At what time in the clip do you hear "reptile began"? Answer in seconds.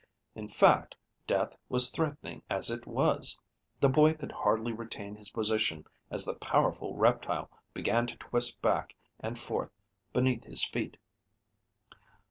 6.95-8.07